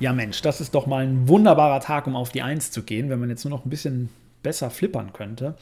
[0.00, 3.10] Ja, Mensch, das ist doch mal ein wunderbarer Tag, um auf die Eins zu gehen,
[3.10, 4.08] wenn man jetzt nur noch ein bisschen
[4.42, 5.54] besser flippern könnte.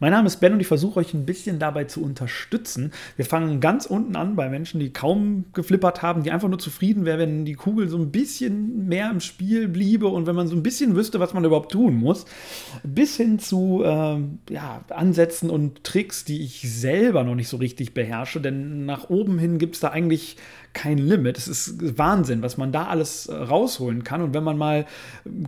[0.00, 2.92] Mein Name ist Ben und ich versuche euch ein bisschen dabei zu unterstützen.
[3.16, 7.04] Wir fangen ganz unten an bei Menschen, die kaum geflippert haben, die einfach nur zufrieden
[7.04, 10.56] wären, wenn die Kugel so ein bisschen mehr im Spiel bliebe und wenn man so
[10.56, 12.24] ein bisschen wüsste, was man überhaupt tun muss.
[12.82, 14.18] Bis hin zu äh,
[14.52, 19.38] ja, Ansätzen und Tricks, die ich selber noch nicht so richtig beherrsche, denn nach oben
[19.38, 20.36] hin gibt es da eigentlich
[20.74, 21.38] kein Limit.
[21.38, 24.20] Es ist Wahnsinn, was man da alles äh, rausholen kann.
[24.20, 24.84] Und wenn man mal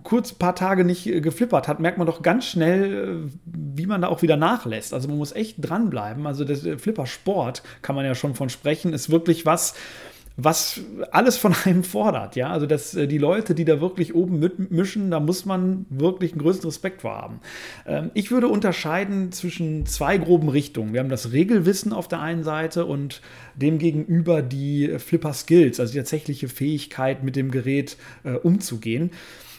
[0.05, 3.87] kurz ein paar Tage nicht äh, geflippert hat, merkt man doch ganz schnell, äh, wie
[3.87, 4.95] man da auch wieder nachlässt.
[4.95, 6.27] Also man muss echt dranbleiben.
[6.27, 9.75] Also der Flipper-Sport, kann man ja schon von sprechen, ist wirklich was,
[10.37, 12.37] was alles von einem fordert.
[12.37, 16.33] Ja, also dass äh, die Leute, die da wirklich oben mitmischen, da muss man wirklich
[16.33, 17.41] einen größten Respekt vor haben.
[17.87, 20.93] Ähm, ich würde unterscheiden zwischen zwei groben Richtungen.
[20.93, 23.23] Wir haben das Regelwissen auf der einen Seite und
[23.55, 29.11] demgegenüber die Flipper Skills, also die tatsächliche Fähigkeit, mit dem Gerät äh, umzugehen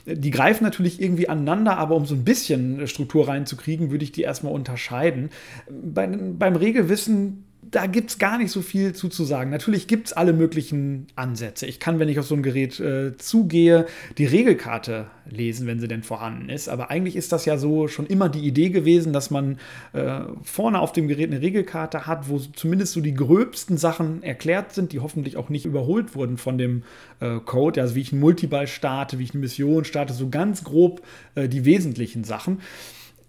[0.07, 4.21] die greifen natürlich irgendwie aneinander, aber um so ein bisschen Struktur reinzukriegen, würde ich die
[4.21, 5.29] erstmal unterscheiden.
[5.69, 9.49] Bei, beim Regelwissen da gibt es gar nicht so viel zu, zu sagen.
[9.49, 11.65] Natürlich gibt es alle möglichen Ansätze.
[11.65, 13.85] Ich kann, wenn ich auf so ein Gerät äh, zugehe,
[14.17, 16.69] die Regelkarte lesen, wenn sie denn vorhanden ist.
[16.69, 19.57] Aber eigentlich ist das ja so schon immer die Idee gewesen, dass man
[19.93, 24.73] äh, vorne auf dem Gerät eine Regelkarte hat, wo zumindest so die gröbsten Sachen erklärt
[24.73, 26.83] sind, die hoffentlich auch nicht überholt wurden von dem
[27.19, 27.81] äh, Code.
[27.81, 31.01] Also wie ich einen Multiball starte, wie ich eine Mission starte, so ganz grob
[31.35, 32.59] äh, die wesentlichen Sachen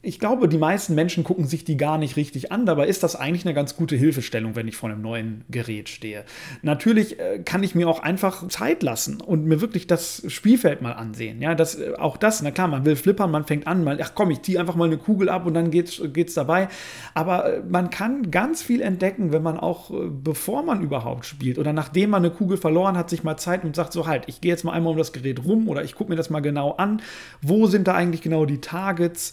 [0.01, 2.67] ich glaube, die meisten Menschen gucken sich die gar nicht richtig an.
[2.67, 6.25] Dabei ist das eigentlich eine ganz gute Hilfestellung, wenn ich vor einem neuen Gerät stehe.
[6.63, 10.93] Natürlich äh, kann ich mir auch einfach Zeit lassen und mir wirklich das Spielfeld mal
[10.93, 11.43] ansehen.
[11.43, 14.13] Ja, das, äh, auch das, na klar, man will flippern, man fängt an, mal, ach
[14.15, 16.69] komm, ich ziehe einfach mal eine Kugel ab und dann geht's, geht's dabei.
[17.15, 21.73] Aber äh, man kann ganz viel entdecken, wenn man auch, bevor man überhaupt spielt oder
[21.73, 24.53] nachdem man eine Kugel verloren hat, sich mal Zeit und sagt so halt, ich gehe
[24.53, 27.03] jetzt mal einmal um das Gerät rum oder ich gucke mir das mal genau an.
[27.43, 29.33] Wo sind da eigentlich genau die Targets?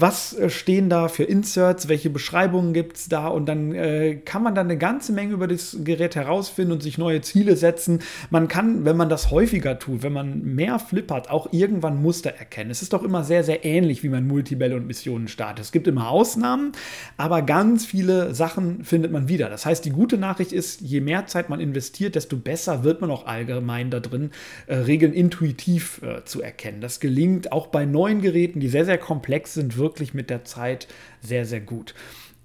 [0.00, 4.42] Was äh, stehen da für Inserts, welche Beschreibungen gibt es da und dann äh, kann
[4.42, 8.00] man dann eine ganze Menge über das Gerät herausfinden und sich neue Ziele setzen.
[8.30, 12.70] Man kann, wenn man das häufiger tut, wenn man mehr flippert, auch irgendwann Muster erkennen.
[12.70, 15.64] Es ist doch immer sehr, sehr ähnlich, wie man Multibälle und Missionen startet.
[15.64, 16.72] Es gibt immer Ausnahmen,
[17.16, 19.48] aber ganz viele Sachen findet man wieder.
[19.48, 23.10] Das heißt, die gute Nachricht ist, je mehr Zeit man investiert, desto besser wird man
[23.10, 24.30] auch allgemein da drin,
[24.66, 26.80] äh, Regeln intuitiv äh, zu erkennen.
[26.80, 30.88] Das gelingt auch bei neuen Geräten, die sehr, sehr komplex sind, wirklich mit der Zeit
[31.20, 31.94] sehr, sehr gut.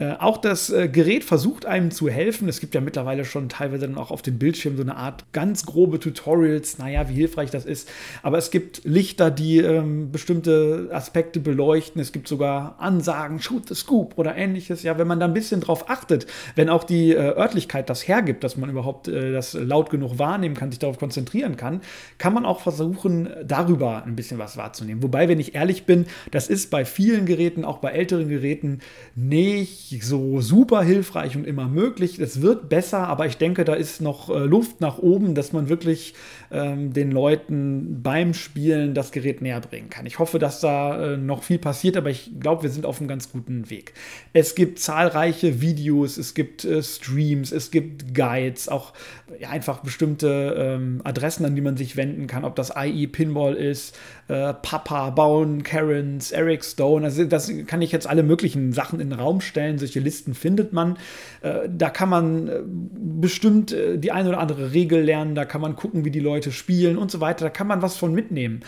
[0.02, 2.50] Äh, auch das äh, Gerät versucht einem zu helfen.
[2.50, 5.64] Es gibt ja mittlerweile schon teilweise dann auch auf dem Bildschirm so eine Art ganz
[5.64, 7.88] grobe Tutorials, naja, wie hilfreich das ist.
[8.24, 12.02] Aber es gibt Lichter, die ähm, bestimmte Aspekte beleuchten.
[12.02, 14.82] Es gibt sogar Ansagen, shoot the scoop oder ähnliches.
[14.82, 16.26] Ja, wenn man da ein bisschen drauf achtet,
[16.56, 20.56] wenn auch die äh, Örtlichkeit das hergibt, dass man überhaupt äh, das laut genug wahrnehmen
[20.56, 21.82] kann, sich darauf konzentrieren kann,
[22.18, 25.04] kann man auch versuchen, darüber ein bisschen was wahrzunehmen.
[25.04, 28.80] Wobei, wenn ich ehrlich bin, das ist bei vielen Geräten, auch bei älteren Geräten,
[29.14, 32.20] nicht so super hilfreich und immer möglich.
[32.20, 35.70] Es wird besser, aber ich denke, da ist noch äh, Luft nach oben, dass man
[35.70, 36.14] wirklich
[36.52, 40.06] ähm, den Leuten beim Spielen das Gerät näher bringen kann.
[40.06, 43.08] Ich hoffe, dass da äh, noch viel passiert, aber ich glaube, wir sind auf einem
[43.08, 43.94] ganz guten Weg.
[44.34, 48.94] Es gibt zahlreiche Videos, es gibt äh, Streams, es gibt Guides, auch
[49.40, 53.56] ja, einfach bestimmte ähm, Adressen, an die man sich wenden kann, ob das IE Pinball
[53.56, 53.98] ist,
[54.28, 57.06] äh, Papa, Bauen, Karens, Eric Stone.
[57.06, 59.78] Also das kann ich jetzt alle möglichen Sachen in den Raum stellen.
[59.78, 60.98] Solche Listen findet man.
[61.42, 65.62] Äh, da kann man äh, bestimmt äh, die eine oder andere Regel lernen, da kann
[65.62, 67.46] man gucken, wie die Leute spielen und so weiter.
[67.46, 68.62] Da kann man was von mitnehmen.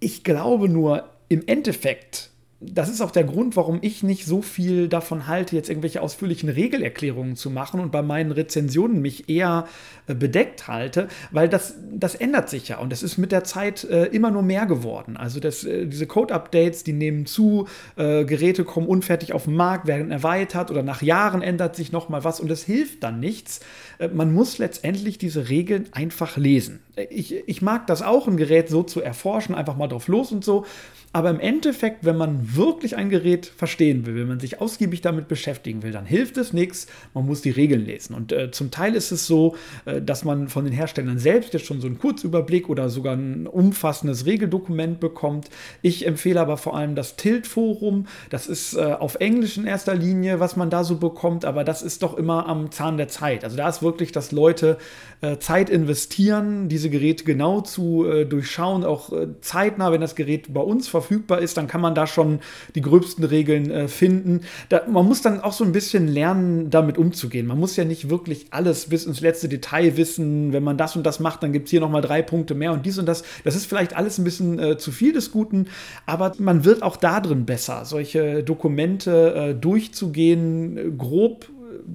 [0.00, 2.30] Ich glaube nur, im Endeffekt
[2.60, 6.48] das ist auch der Grund, warum ich nicht so viel davon halte, jetzt irgendwelche ausführlichen
[6.48, 9.66] Regelerklärungen zu machen und bei meinen Rezensionen mich eher
[10.06, 13.84] äh, bedeckt halte, weil das, das ändert sich ja und es ist mit der Zeit
[13.84, 15.18] äh, immer nur mehr geworden.
[15.18, 19.86] Also das, äh, diese Code-Updates, die nehmen zu, äh, Geräte kommen unfertig auf den Markt,
[19.86, 23.60] werden erweitert oder nach Jahren ändert sich nochmal was und es hilft dann nichts.
[23.98, 26.80] Äh, man muss letztendlich diese Regeln einfach lesen.
[26.96, 30.32] Äh, ich, ich mag das auch, ein Gerät so zu erforschen, einfach mal drauf los
[30.32, 30.64] und so.
[31.12, 35.28] Aber im Endeffekt, wenn man wirklich ein Gerät verstehen will, wenn man sich ausgiebig damit
[35.28, 36.88] beschäftigen will, dann hilft es nichts.
[37.14, 38.14] Man muss die Regeln lesen.
[38.14, 39.56] Und äh, zum Teil ist es so,
[39.86, 43.46] äh, dass man von den Herstellern selbst jetzt schon so einen Kurzüberblick oder sogar ein
[43.46, 45.48] umfassendes Regeldokument bekommt.
[45.80, 48.08] Ich empfehle aber vor allem das Tilt-Forum.
[48.28, 51.80] Das ist äh, auf Englisch in erster Linie, was man da so bekommt, aber das
[51.80, 53.42] ist doch immer am Zahn der Zeit.
[53.42, 54.76] Also da ist wirklich, dass Leute
[55.22, 60.52] äh, Zeit investieren, diese Geräte genau zu äh, durchschauen, auch äh, zeitnah, wenn das Gerät
[60.52, 62.40] bei uns verfügbar ist, dann kann man da schon
[62.74, 64.42] die gröbsten Regeln äh, finden.
[64.68, 67.46] Da, man muss dann auch so ein bisschen lernen, damit umzugehen.
[67.46, 70.52] Man muss ja nicht wirklich alles bis ins letzte Detail wissen.
[70.52, 72.84] Wenn man das und das macht, dann gibt es hier nochmal drei Punkte mehr und
[72.84, 73.24] dies und das.
[73.44, 75.68] Das ist vielleicht alles ein bisschen äh, zu viel des Guten,
[76.04, 81.46] aber man wird auch da drin besser, solche Dokumente äh, durchzugehen, grob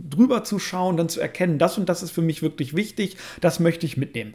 [0.10, 3.60] drüber zu schauen, dann zu erkennen, das und das ist für mich wirklich wichtig, das
[3.60, 4.34] möchte ich mitnehmen.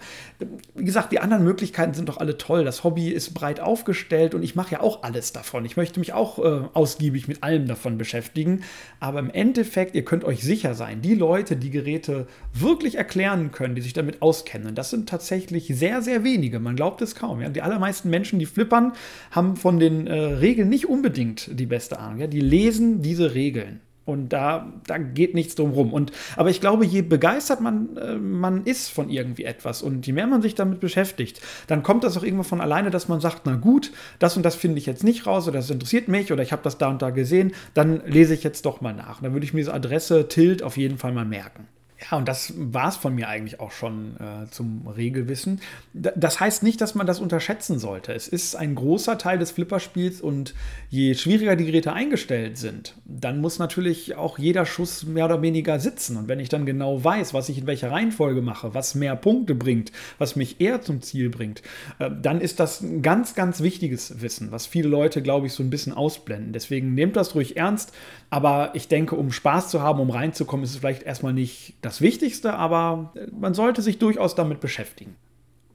[0.75, 2.65] Wie gesagt, die anderen Möglichkeiten sind doch alle toll.
[2.65, 5.65] Das Hobby ist breit aufgestellt und ich mache ja auch alles davon.
[5.65, 8.63] Ich möchte mich auch äh, ausgiebig mit allem davon beschäftigen.
[9.01, 13.75] Aber im Endeffekt, ihr könnt euch sicher sein, die Leute, die Geräte wirklich erklären können,
[13.75, 16.59] die sich damit auskennen, das sind tatsächlich sehr, sehr wenige.
[16.61, 17.41] Man glaubt es kaum.
[17.41, 17.49] Ja?
[17.49, 18.93] Die allermeisten Menschen, die flippern,
[19.31, 22.21] haben von den äh, Regeln nicht unbedingt die beste Ahnung.
[22.21, 22.27] Ja?
[22.27, 23.81] Die lesen diese Regeln.
[24.07, 25.93] Und da, da geht nichts drum rum.
[25.93, 30.13] Und, aber ich glaube, je begeistert man, äh, man ist von irgendwie etwas und je
[30.13, 33.43] mehr man sich damit beschäftigt, dann kommt das auch irgendwann von alleine, dass man sagt,
[33.45, 36.43] na gut, das und das finde ich jetzt nicht raus oder das interessiert mich oder
[36.43, 39.19] ich habe das da und da gesehen, dann lese ich jetzt doch mal nach.
[39.19, 41.67] Und dann würde ich mir diese Adresse Tilt auf jeden Fall mal merken.
[42.11, 45.61] Ja, und das war es von mir eigentlich auch schon äh, zum Regelwissen.
[45.93, 48.13] das heißt nicht, dass man das unterschätzen sollte.
[48.13, 50.55] Es ist ein großer Teil des Flipperspiels und
[50.91, 55.81] je schwieriger die Geräte eingestellt sind, dann muss natürlich auch jeder Schuss mehr oder weniger
[55.81, 56.17] sitzen.
[56.17, 59.55] Und wenn ich dann genau weiß, was ich in welcher Reihenfolge mache, was mehr Punkte
[59.55, 61.63] bringt, was mich eher zum Ziel bringt,
[61.99, 65.63] äh, dann ist das ein ganz, ganz wichtiges Wissen, was viele Leute, glaube ich, so
[65.63, 66.53] ein bisschen ausblenden.
[66.53, 67.93] Deswegen nehmt das ruhig ernst.
[68.31, 71.96] Aber ich denke, um Spaß zu haben, um reinzukommen, ist es vielleicht erstmal nicht das
[72.01, 75.17] Wichtigste, aber man sollte sich durchaus damit beschäftigen.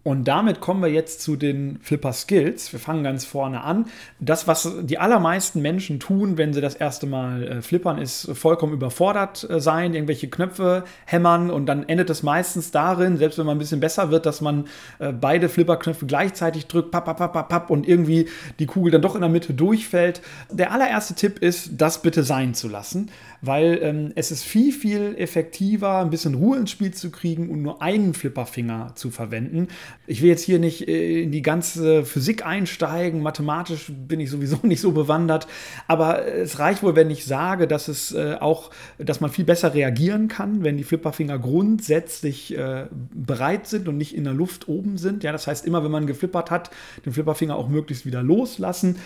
[0.04, 2.72] Und damit kommen wir jetzt zu den Flipper Skills.
[2.74, 3.86] Wir fangen ganz vorne an.
[4.20, 8.74] Das, was die allermeisten Menschen tun, wenn sie das erste Mal äh, flippern, ist vollkommen
[8.74, 13.58] überfordert äh, sein, irgendwelche Knöpfe hämmern und dann endet es meistens darin, selbst wenn man
[13.58, 14.66] ein bisschen besser wird, dass man
[14.98, 18.28] äh, beide Flipperknöpfe gleichzeitig drückt, papp, papp, papp, papp, und irgendwie
[18.58, 20.24] die Kugel dann doch in der Mitte durchfällt.
[20.50, 25.16] Der allererste Tipp ist, das bitte sein zu lassen, weil ähm, es ist viel, viel
[25.18, 29.68] effektiver, ein bisschen Ruhe ins Spiel zu kriegen und nur einen Flipperfinger zu verwenden.
[30.06, 34.60] Ich will jetzt hier nicht äh, in die ganze Physik einsteigen, mathematisch bin ich sowieso
[34.64, 35.48] nicht so bewandert,
[35.88, 39.74] aber es reicht wohl, wenn ich sage, dass es äh, auch, dass man viel besser
[39.74, 44.98] reagieren kann, wenn die Flipperfinger grundsätzlich äh, bereit sind und nicht in der Luft oben
[44.98, 45.24] sind.
[45.24, 46.70] Ja, das heißt, immer wenn man geflippert hat,
[47.06, 48.98] den Flipperfinger auch möglichst wieder loslassen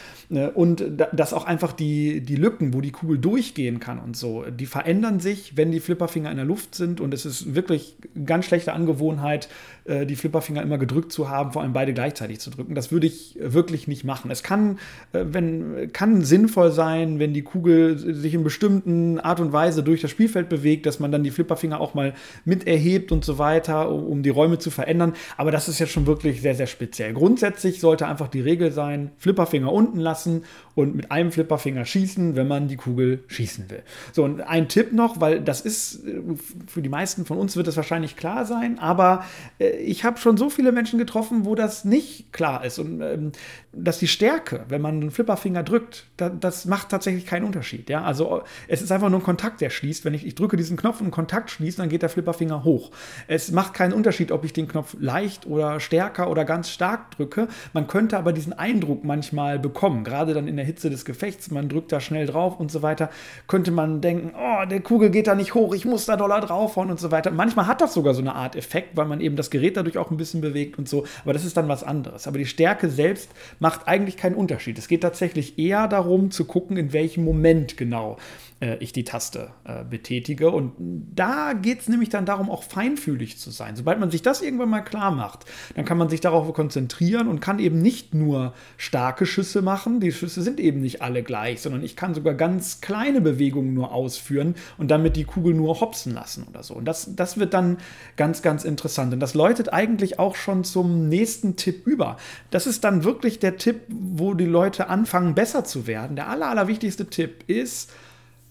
[0.54, 0.84] und
[1.14, 5.20] dass auch einfach die, die Lücken, wo die Kugel durchgehen kann und so, die verändern
[5.20, 8.74] sich, wenn die Flipperfinger in der Luft sind und es ist wirklich eine ganz schlechte
[8.74, 9.50] Angewohnheit,
[9.88, 12.74] die Flipperfinger immer gedrückt zu haben, vor allem beide gleichzeitig zu drücken.
[12.74, 14.32] Das würde ich wirklich nicht machen.
[14.32, 14.80] Es kann,
[15.14, 20.02] äh, wenn, kann sinnvoll sein, wenn die Kugel sich in bestimmten Art und Weise durch
[20.02, 22.14] das Spielfeld bewegt, dass man dann die Flipperfinger auch mal
[22.46, 25.14] mit erhebt und so weiter, um die Räume zu verändern.
[25.38, 27.14] Aber das ist jetzt schon wirklich sehr, sehr speziell.
[27.14, 30.44] Grundsätzlich sollte einfach die Regel sein, Flipperfinger unten lassen
[30.74, 33.84] und mit einem Flipperfinger schießen, wenn man die Kugel schießen will.
[34.16, 36.22] So, und ein Tipp noch, weil das ist, äh,
[36.68, 39.26] für die meisten von uns wird es wahrscheinlich klar sein, aber
[39.60, 42.80] äh, ich habe schon so viele Menschen getroffen, wo das nicht klar ist.
[42.80, 43.34] Und ähm,
[43.78, 47.90] dass die Stärke, wenn man einen Flipperfinger drückt, da, das macht tatsächlich keinen Unterschied.
[47.90, 48.04] Ja?
[48.04, 50.06] Also es ist einfach nur ein Kontakt, der schließt.
[50.06, 52.92] Wenn ich, ich drücke diesen Knopf und Kontakt schließt, dann geht der Flipperfinger hoch.
[53.28, 57.48] Es macht keinen Unterschied, ob ich den Knopf leicht oder stärker oder ganz stark drücke.
[57.74, 61.68] Man könnte aber diesen Eindruck manchmal bekommen, gerade dann in der Hitze des Gefechts, man
[61.68, 63.10] drückt da schnell drauf und so weiter,
[63.48, 66.90] könnte man denken, oh, der Kugel geht da nicht hoch, ich muss da doller draufhauen
[66.90, 67.32] und so weiter.
[67.32, 70.12] Manchmal hat das sogar so eine Art Effekt, weil man eben das Gerät dadurch auch
[70.12, 72.28] ein bisschen bewegt und so, aber das ist dann was anderes.
[72.28, 73.30] Aber die Stärke selbst
[73.60, 74.78] macht eigentlich keinen Unterschied.
[74.78, 78.18] Es geht tatsächlich eher darum zu gucken, in welchem Moment genau
[78.60, 80.50] äh, ich die Taste äh, betätige.
[80.50, 80.74] Und
[81.14, 83.76] da geht es nämlich dann darum, auch feinfühlig zu sein.
[83.76, 85.46] Sobald man sich das irgendwann mal klar macht,
[85.76, 90.00] dann kann man sich darauf konzentrieren und kann eben nicht nur starke Schüsse machen.
[90.00, 93.92] Die Schüsse sind eben nicht alle gleich, sondern ich kann sogar ganz kleine Bewegungen nur
[93.92, 96.76] ausführen und damit die Kugel nur hopsen lassen oder so.
[96.76, 97.78] Und das, das wird dann
[98.16, 99.14] ganz, ganz interessant.
[99.14, 102.18] Und das läutet eigentlich auch schon zum nächsten Tipp über.
[102.52, 106.16] Das ist dann wirklich der Tipp, wo die Leute anfangen, besser zu werden.
[106.16, 107.92] Der aller, allerwichtigste Tipp ist,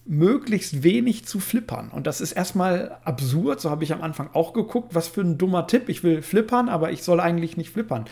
[0.05, 1.89] möglichst wenig zu flippern.
[1.89, 5.37] Und das ist erstmal absurd, so habe ich am Anfang auch geguckt, was für ein
[5.37, 5.89] dummer Tipp.
[5.89, 8.05] Ich will flippern, aber ich soll eigentlich nicht flippern.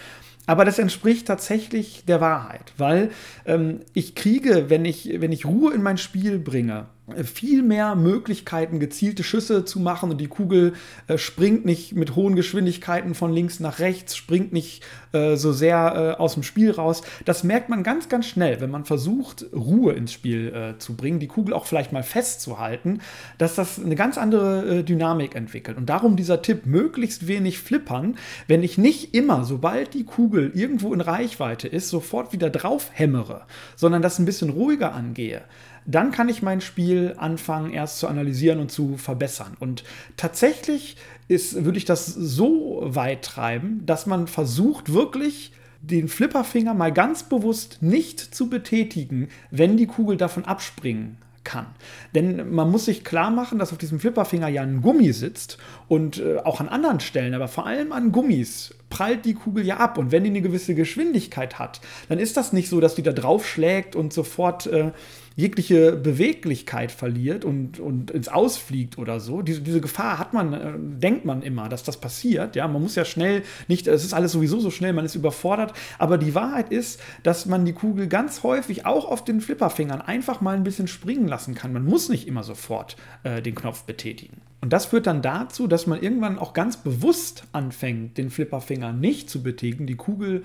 [0.45, 3.11] Aber das entspricht tatsächlich der Wahrheit, weil
[3.45, 6.87] ähm, ich kriege, wenn ich, wenn ich Ruhe in mein Spiel bringe,
[7.25, 10.73] viel mehr Möglichkeiten, gezielte Schüsse zu machen und die Kugel
[11.07, 16.15] äh, springt nicht mit hohen Geschwindigkeiten von links nach rechts, springt nicht äh, so sehr
[16.17, 17.01] äh, aus dem Spiel raus.
[17.25, 21.19] Das merkt man ganz, ganz schnell, wenn man versucht, Ruhe ins Spiel äh, zu bringen,
[21.19, 23.01] die Kugel auch vielleicht mal festzuhalten,
[23.37, 25.77] dass das eine ganz andere äh, Dynamik entwickelt.
[25.77, 28.15] Und darum dieser Tipp, möglichst wenig flippern,
[28.47, 33.41] wenn ich nicht immer, sobald die Kugel irgendwo in Reichweite ist, sofort wieder drauf hämmere,
[33.75, 35.41] sondern das ein bisschen ruhiger angehe
[35.85, 39.55] dann kann ich mein Spiel anfangen erst zu analysieren und zu verbessern.
[39.59, 39.83] Und
[40.17, 40.97] tatsächlich
[41.27, 47.23] ist, würde ich das so weit treiben, dass man versucht wirklich den Flipperfinger mal ganz
[47.23, 51.65] bewusst nicht zu betätigen, wenn die Kugel davon abspringen kann.
[52.15, 55.57] Denn man muss sich klar machen, dass auf diesem Flipperfinger ja ein Gummi sitzt
[55.89, 59.77] und äh, auch an anderen Stellen, aber vor allem an Gummis prallt die Kugel ja
[59.77, 59.97] ab.
[59.97, 63.11] Und wenn die eine gewisse Geschwindigkeit hat, dann ist das nicht so, dass die da
[63.11, 64.91] drauf schlägt und sofort äh,
[65.35, 69.41] jegliche Beweglichkeit verliert und, und ins Ausfliegt oder so.
[69.41, 72.55] Diese, diese Gefahr hat man, äh, denkt man immer, dass das passiert.
[72.55, 75.73] Ja, man muss ja schnell nicht, es ist alles sowieso so schnell, man ist überfordert.
[75.97, 80.39] Aber die Wahrheit ist, dass man die Kugel ganz häufig auch auf den Flipperfingern einfach
[80.39, 81.73] mal ein bisschen springen lassen kann.
[81.73, 84.52] Man muss nicht immer sofort äh, den Knopf betätigen.
[84.63, 89.29] Und das führt dann dazu, dass man irgendwann auch ganz bewusst anfängt, den Flipperfinger nicht
[89.29, 89.87] zu betätigen.
[89.87, 90.43] Die Kugel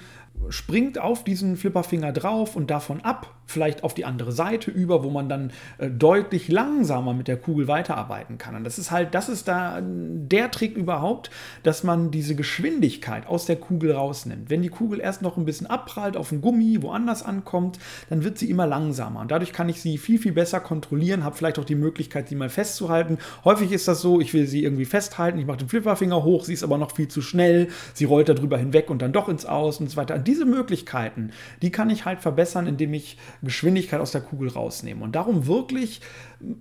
[0.51, 5.11] springt auf diesen Flipperfinger drauf und davon ab, vielleicht auf die andere Seite über, wo
[5.11, 8.55] man dann äh, deutlich langsamer mit der Kugel weiterarbeiten kann.
[8.55, 11.31] Und das ist halt, das ist da der Trick überhaupt,
[11.63, 14.51] dass man diese Geschwindigkeit aus der Kugel rausnimmt.
[14.51, 17.79] Wenn die Kugel erst noch ein bisschen abprallt auf dem Gummi, woanders ankommt,
[18.11, 19.21] dann wird sie immer langsamer.
[19.21, 22.37] Und dadurch kann ich sie viel, viel besser kontrollieren, habe vielleicht auch die Möglichkeit, sie
[22.37, 23.19] mal festzuhalten.
[23.45, 26.53] Häufig ist das so, ich will sie irgendwie festhalten, ich mache den Flipperfinger hoch, sie
[26.53, 29.81] ist aber noch viel zu schnell, sie rollt darüber hinweg und dann doch ins Aus
[29.81, 31.31] und so weiter diese Möglichkeiten,
[31.63, 35.03] die kann ich halt verbessern, indem ich Geschwindigkeit aus der Kugel rausnehme.
[35.03, 36.01] Und darum wirklich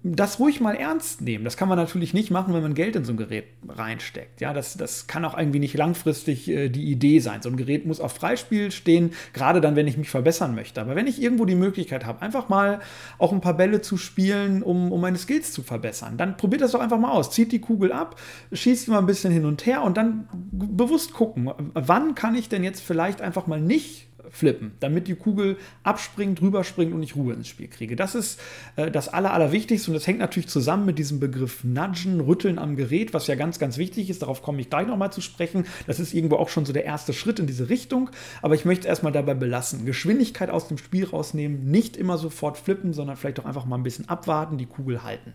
[0.03, 1.43] das ruhig mal ernst nehmen.
[1.43, 4.41] Das kann man natürlich nicht machen, wenn man Geld in so ein Gerät reinsteckt.
[4.41, 7.43] Ja, das, das kann auch irgendwie nicht langfristig äh, die Idee sein.
[7.43, 10.81] So ein Gerät muss auf Freispiel stehen, gerade dann, wenn ich mich verbessern möchte.
[10.81, 12.79] Aber wenn ich irgendwo die Möglichkeit habe, einfach mal
[13.19, 16.71] auch ein paar Bälle zu spielen, um, um meine Skills zu verbessern, dann probiert das
[16.71, 17.29] doch einfach mal aus.
[17.29, 18.19] Zieht die Kugel ab,
[18.51, 22.63] schießt mal ein bisschen hin und her und dann bewusst gucken, wann kann ich denn
[22.63, 27.48] jetzt vielleicht einfach mal nicht flippen, damit die Kugel abspringt, rüberspringt und ich Ruhe ins
[27.48, 27.96] Spiel kriege.
[27.96, 28.39] Das ist
[28.75, 32.75] äh, das Aller, Allerwichtigste und das hängt natürlich zusammen mit diesem Begriff Nudgen, Rütteln am
[32.75, 34.22] Gerät, was ja ganz, ganz wichtig ist.
[34.22, 35.65] Darauf komme ich gleich nochmal zu sprechen.
[35.86, 38.10] Das ist irgendwo auch schon so der erste Schritt in diese Richtung,
[38.41, 39.86] aber ich möchte es erstmal dabei belassen.
[39.86, 43.84] Geschwindigkeit aus dem Spiel rausnehmen, nicht immer sofort flippen, sondern vielleicht auch einfach mal ein
[43.84, 45.34] bisschen abwarten, die Kugel halten.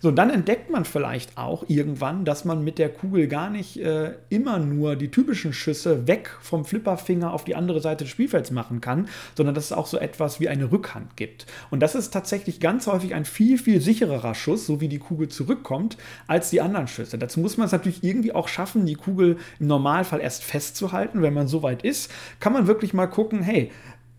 [0.00, 3.78] So, und dann entdeckt man vielleicht auch irgendwann, dass man mit der Kugel gar nicht
[3.78, 8.31] äh, immer nur die typischen Schüsse weg vom Flipperfinger auf die andere Seite des Spielfelds
[8.32, 11.46] Spielfelds machen kann, sondern dass es auch so etwas wie eine Rückhand gibt.
[11.70, 15.28] Und das ist tatsächlich ganz häufig ein viel, viel sichererer Schuss, so wie die Kugel
[15.28, 17.18] zurückkommt, als die anderen Schüsse.
[17.18, 21.22] Dazu muss man es natürlich irgendwie auch schaffen, die Kugel im Normalfall erst festzuhalten.
[21.22, 22.10] Wenn man so weit ist,
[22.40, 23.70] kann man wirklich mal gucken, hey,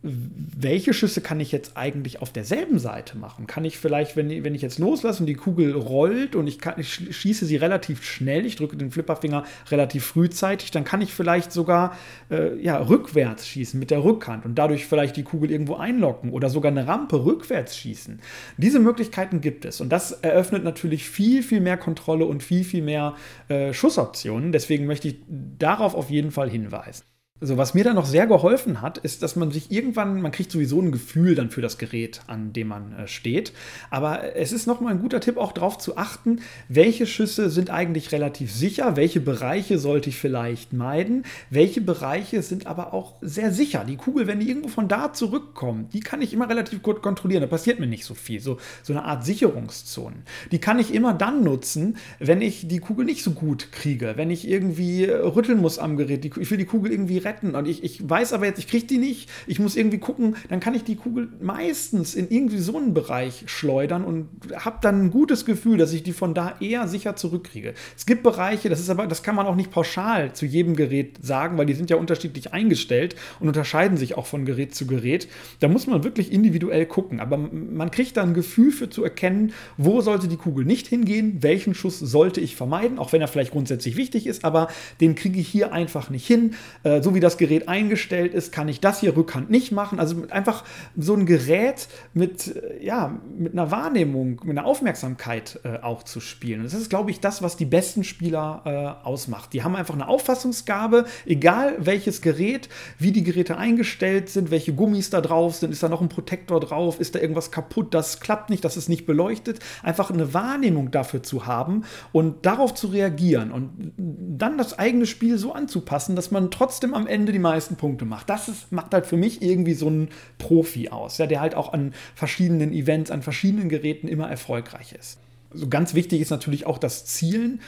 [0.03, 3.47] welche Schüsse kann ich jetzt eigentlich auf derselben Seite machen?
[3.47, 6.73] Kann ich vielleicht, wenn, wenn ich jetzt loslasse und die Kugel rollt und ich, kann,
[6.77, 11.53] ich schieße sie relativ schnell, ich drücke den Flipperfinger relativ frühzeitig, dann kann ich vielleicht
[11.53, 11.97] sogar
[12.29, 16.49] äh, ja, rückwärts schießen mit der Rückhand und dadurch vielleicht die Kugel irgendwo einlocken oder
[16.49, 18.19] sogar eine Rampe rückwärts schießen.
[18.57, 22.83] Diese Möglichkeiten gibt es und das eröffnet natürlich viel, viel mehr Kontrolle und viel, viel
[22.83, 23.15] mehr
[23.47, 24.51] äh, Schussoptionen.
[24.51, 27.03] Deswegen möchte ich darauf auf jeden Fall hinweisen.
[27.43, 30.49] Also was mir dann noch sehr geholfen hat, ist, dass man sich irgendwann, man kriegt
[30.49, 33.51] sowieso ein Gefühl dann für das Gerät, an dem man äh, steht.
[33.89, 38.13] Aber es ist nochmal ein guter Tipp, auch darauf zu achten, welche Schüsse sind eigentlich
[38.13, 43.83] relativ sicher, welche Bereiche sollte ich vielleicht meiden, welche Bereiche sind aber auch sehr sicher.
[43.85, 47.41] Die Kugel, wenn die irgendwo von da zurückkommt, die kann ich immer relativ gut kontrollieren.
[47.41, 48.39] Da passiert mir nicht so viel.
[48.39, 50.23] So, so eine Art Sicherungszonen.
[50.53, 54.31] Die kann ich immer dann nutzen, wenn ich die Kugel nicht so gut kriege, wenn
[54.31, 56.23] ich irgendwie rütteln muss am Gerät.
[56.23, 58.85] Ich will die Kugel irgendwie retten retten und ich, ich weiß aber jetzt, ich kriege
[58.85, 62.77] die nicht, ich muss irgendwie gucken, dann kann ich die Kugel meistens in irgendwie so
[62.77, 66.87] einen Bereich schleudern und habe dann ein gutes Gefühl, dass ich die von da eher
[66.87, 67.73] sicher zurückkriege.
[67.97, 71.17] Es gibt Bereiche, das ist aber, das kann man auch nicht pauschal zu jedem Gerät
[71.21, 75.27] sagen, weil die sind ja unterschiedlich eingestellt und unterscheiden sich auch von Gerät zu Gerät.
[75.59, 79.53] Da muss man wirklich individuell gucken, aber man kriegt da ein Gefühl für zu erkennen,
[79.77, 83.51] wo sollte die Kugel nicht hingehen, welchen Schuss sollte ich vermeiden, auch wenn er vielleicht
[83.51, 84.67] grundsätzlich wichtig ist, aber
[85.01, 86.55] den kriege ich hier einfach nicht hin.
[86.83, 89.99] Äh, so wie das Gerät eingestellt ist, kann ich das hier Rückhand nicht machen.
[89.99, 90.63] Also einfach
[90.97, 96.61] so ein Gerät mit, ja, mit einer Wahrnehmung, mit einer Aufmerksamkeit äh, auch zu spielen.
[96.61, 99.53] Und das ist, glaube ich, das, was die besten Spieler äh, ausmacht.
[99.53, 105.09] Die haben einfach eine Auffassungsgabe, egal welches Gerät, wie die Geräte eingestellt sind, welche Gummis
[105.09, 108.49] da drauf sind, ist da noch ein Protektor drauf, ist da irgendwas kaputt, das klappt
[108.49, 109.59] nicht, das ist nicht beleuchtet.
[109.81, 115.37] Einfach eine Wahrnehmung dafür zu haben und darauf zu reagieren und dann das eigene Spiel
[115.37, 118.29] so anzupassen, dass man trotzdem am Ende die meisten Punkte macht.
[118.29, 121.73] Das ist, macht halt für mich irgendwie so ein Profi aus, ja, der halt auch
[121.73, 125.19] an verschiedenen Events, an verschiedenen Geräten immer erfolgreich ist.
[125.53, 127.61] So ganz wichtig ist natürlich auch das Zielen.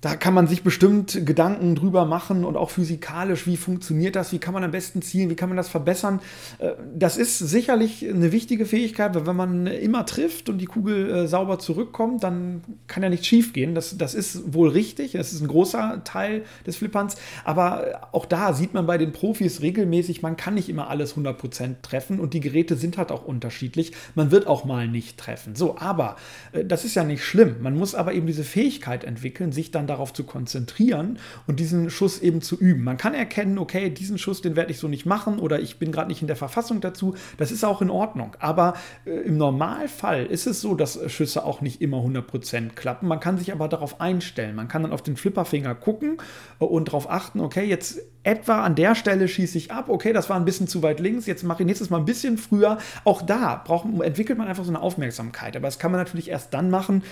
[0.00, 4.38] Da kann man sich bestimmt Gedanken drüber machen und auch physikalisch, wie funktioniert das, wie
[4.38, 6.20] kann man am besten zielen, wie kann man das verbessern.
[6.58, 11.10] Äh, das ist sicherlich eine wichtige Fähigkeit, weil wenn man immer trifft und die Kugel
[11.10, 13.74] äh, sauber zurückkommt, dann kann ja nichts schief gehen.
[13.74, 18.54] Das, das ist wohl richtig, das ist ein großer Teil des Flipperns, aber auch da
[18.54, 22.40] sieht man bei den Profis regelmäßig, man kann nicht immer alles 100% treffen und die
[22.40, 23.92] Geräte sind halt auch unterschiedlich.
[24.14, 25.54] Man wird auch mal nicht treffen.
[25.54, 26.16] So, aber
[26.52, 27.56] äh, das ist ja nicht schlimm.
[27.60, 32.20] Man muss aber eben diese Fähigkeit entwickeln, sich dann darauf zu konzentrieren und diesen Schuss
[32.20, 32.84] eben zu üben.
[32.84, 35.92] Man kann erkennen, okay, diesen Schuss, den werde ich so nicht machen oder ich bin
[35.92, 37.14] gerade nicht in der Verfassung dazu.
[37.36, 38.36] Das ist auch in Ordnung.
[38.38, 43.08] Aber äh, im Normalfall ist es so, dass Schüsse auch nicht immer 100% klappen.
[43.08, 44.54] Man kann sich aber darauf einstellen.
[44.56, 46.18] Man kann dann auf den Flipperfinger gucken
[46.60, 50.28] äh, und darauf achten, okay, jetzt etwa an der Stelle schieße ich ab, okay, das
[50.28, 52.78] war ein bisschen zu weit links, jetzt mache ich nächstes Mal ein bisschen früher.
[53.04, 55.56] Auch da braucht, entwickelt man einfach so eine Aufmerksamkeit.
[55.56, 57.02] Aber das kann man natürlich erst dann machen,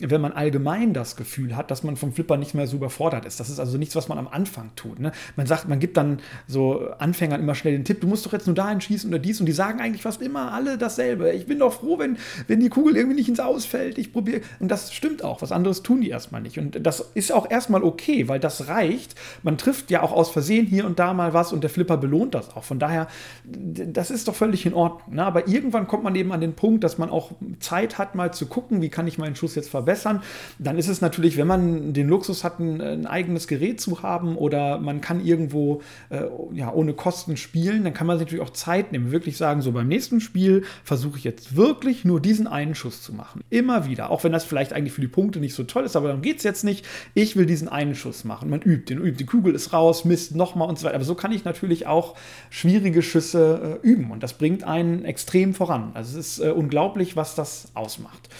[0.00, 3.38] wenn man allgemein das Gefühl hat, dass man vom Flipper nicht mehr so überfordert ist.
[3.38, 4.98] Das ist also nichts, was man am Anfang tut.
[4.98, 5.12] Ne?
[5.36, 8.46] Man sagt, man gibt dann so Anfängern immer schnell den Tipp, du musst doch jetzt
[8.46, 11.30] nur dahin schießen oder dies und die sagen eigentlich fast immer alle dasselbe.
[11.30, 13.98] Ich bin doch froh, wenn, wenn die Kugel irgendwie nicht ins Ausfällt.
[13.98, 14.40] Ich probiere.
[14.58, 15.42] Und das stimmt auch.
[15.42, 16.58] Was anderes tun die erstmal nicht.
[16.58, 19.14] Und das ist auch erstmal okay, weil das reicht.
[19.44, 22.34] Man trifft ja auch aus Versehen hier und da mal was und der Flipper belohnt
[22.34, 22.64] das auch.
[22.64, 23.06] Von daher,
[23.44, 25.14] das ist doch völlig in Ordnung.
[25.14, 25.24] Ne?
[25.24, 28.46] Aber irgendwann kommt man eben an den Punkt, dass man auch Zeit hat, mal zu
[28.46, 30.22] gucken, wie kann ich meinen Schuss jetzt verbessern verbessern.
[30.58, 34.36] Dann ist es natürlich, wenn man den Luxus hat, ein, ein eigenes Gerät zu haben
[34.36, 36.22] oder man kann irgendwo äh,
[36.52, 39.12] ja, ohne Kosten spielen, dann kann man sich natürlich auch Zeit nehmen.
[39.12, 43.12] Wirklich sagen, so beim nächsten Spiel versuche ich jetzt wirklich nur diesen einen Schuss zu
[43.12, 43.42] machen.
[43.50, 44.10] Immer wieder.
[44.10, 46.38] Auch wenn das vielleicht eigentlich für die Punkte nicht so toll ist, aber darum geht
[46.38, 46.86] es jetzt nicht.
[47.12, 48.48] Ich will diesen einen Schuss machen.
[48.48, 49.18] Man übt den, übt.
[49.18, 50.94] Die Kugel ist raus, misst nochmal und so weiter.
[50.94, 52.16] Aber so kann ich natürlich auch
[52.48, 55.90] schwierige Schüsse äh, üben und das bringt einen extrem voran.
[55.94, 58.30] Also es ist äh, unglaublich, was das ausmacht.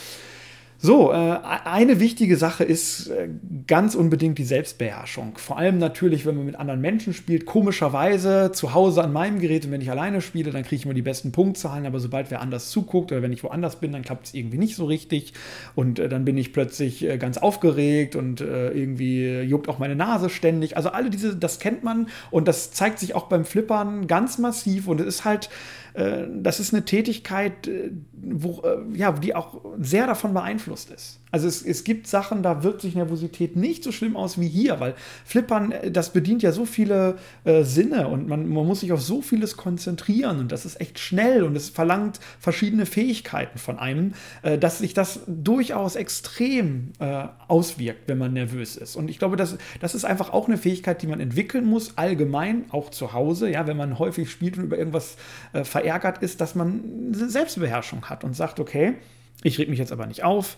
[0.85, 3.31] So, äh, eine wichtige Sache ist äh,
[3.66, 5.38] ganz unbedingt die Selbstbeherrschung.
[5.38, 7.47] Vor allem natürlich, wenn man mit anderen Menschen spielt.
[7.47, 10.92] Komischerweise zu Hause an meinem Gerät und wenn ich alleine spiele, dann kriege ich immer
[10.92, 11.87] die besten Punktzahlen.
[11.87, 14.77] Aber sobald wer anders zuguckt oder wenn ich woanders bin, dann klappt es irgendwie nicht
[14.77, 15.33] so richtig.
[15.75, 19.97] Und äh, dann bin ich plötzlich äh, ganz aufgeregt und äh, irgendwie juckt auch meine
[19.97, 20.77] Nase ständig.
[20.77, 24.87] Also alle diese, das kennt man und das zeigt sich auch beim Flippern ganz massiv.
[24.87, 25.49] Und es ist halt
[25.95, 31.21] das ist eine Tätigkeit, äh, wo, äh, ja, die auch sehr davon beeinflusst ist.
[31.31, 34.79] Also es, es gibt Sachen, da wirkt sich Nervosität nicht so schlimm aus wie hier,
[34.79, 39.03] weil Flippern, das bedient ja so viele äh, Sinne und man, man muss sich auf
[39.03, 44.15] so vieles konzentrieren und das ist echt schnell und es verlangt verschiedene Fähigkeiten von einem,
[44.43, 48.95] äh, dass sich das durchaus extrem äh, auswirkt, wenn man nervös ist.
[48.95, 52.67] Und ich glaube, das, das ist einfach auch eine Fähigkeit, die man entwickeln muss, allgemein,
[52.71, 55.17] auch zu Hause, ja, wenn man häufig spielt und über irgendwas
[55.85, 58.94] verärgert ist, dass man Selbstbeherrschung hat und sagt, okay,
[59.42, 60.57] ich reg mich jetzt aber nicht auf,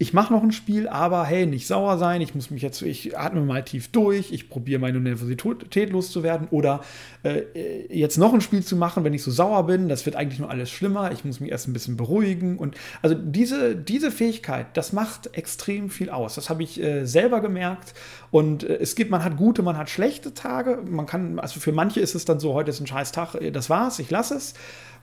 [0.00, 3.18] ich mache noch ein Spiel, aber hey, nicht sauer sein, ich muss mich jetzt, ich
[3.18, 6.46] atme mal tief durch, ich probiere meine Nervosität loszuwerden.
[6.52, 6.82] Oder
[7.24, 7.42] äh,
[7.90, 10.50] jetzt noch ein Spiel zu machen, wenn ich so sauer bin, das wird eigentlich nur
[10.50, 12.58] alles schlimmer, ich muss mich erst ein bisschen beruhigen.
[12.58, 16.36] Und also diese, diese Fähigkeit, das macht extrem viel aus.
[16.36, 17.94] Das habe ich äh, selber gemerkt.
[18.30, 21.72] Und äh, es gibt, man hat gute, man hat schlechte Tage, man kann, also für
[21.72, 24.36] manche ist es dann so, heute ist ein scheiß Tag, äh, das war's, ich lasse
[24.36, 24.54] es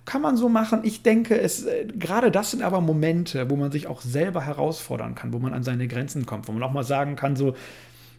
[0.05, 0.81] kann man so machen.
[0.83, 5.15] Ich denke, es, äh, gerade das sind aber Momente, wo man sich auch selber herausfordern
[5.15, 7.55] kann, wo man an seine Grenzen kommt, wo man auch mal sagen kann, so,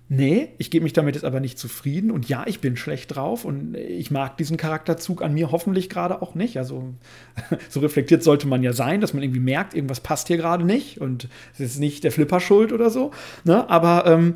[0.08, 3.44] nee, ich gebe mich damit jetzt aber nicht zufrieden und ja, ich bin schlecht drauf
[3.44, 6.58] und ich mag diesen Charakterzug an mir hoffentlich gerade auch nicht.
[6.58, 6.94] Also
[7.68, 11.00] so reflektiert sollte man ja sein, dass man irgendwie merkt, irgendwas passt hier gerade nicht
[11.00, 13.10] und es ist nicht der Flipper schuld oder so.
[13.44, 13.68] Ne?
[13.68, 14.34] Aber ähm,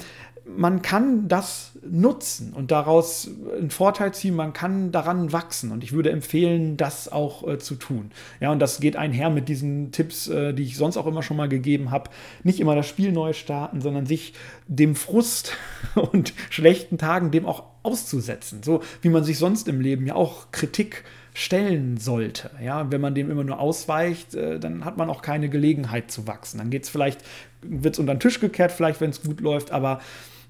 [0.56, 5.92] man kann das nutzen und daraus einen Vorteil ziehen, man kann daran wachsen und ich
[5.92, 8.10] würde empfehlen, das auch äh, zu tun.
[8.40, 11.36] Ja, und das geht einher mit diesen Tipps, äh, die ich sonst auch immer schon
[11.36, 12.10] mal gegeben habe.
[12.42, 14.34] Nicht immer das Spiel neu starten, sondern sich
[14.66, 15.56] dem Frust
[15.94, 18.62] und schlechten Tagen dem auch auszusetzen.
[18.62, 22.50] So wie man sich sonst im Leben ja auch Kritik stellen sollte.
[22.62, 26.26] Ja, wenn man dem immer nur ausweicht, äh, dann hat man auch keine Gelegenheit zu
[26.26, 26.58] wachsen.
[26.58, 27.20] Dann geht es vielleicht,
[27.62, 30.00] wird es unter den Tisch gekehrt, vielleicht, wenn es gut läuft, aber